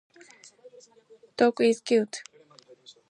[1.37, 2.23] Dog is cute.